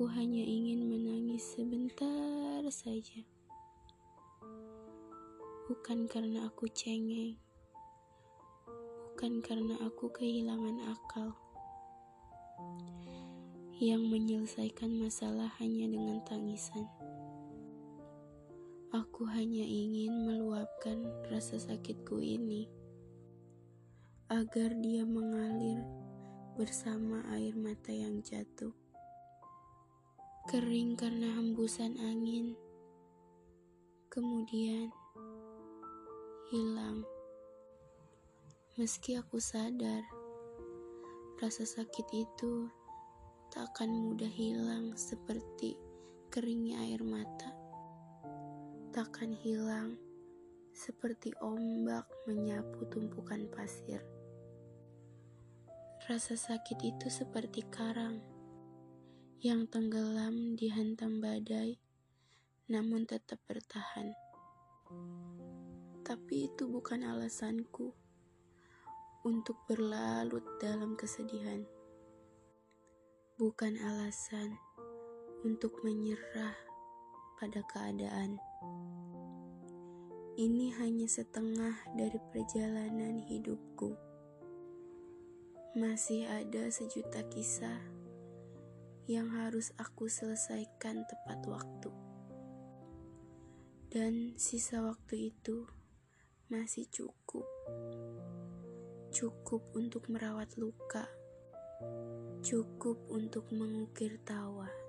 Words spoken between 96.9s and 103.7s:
cukup. Cukup untuk merawat luka. Cukup untuk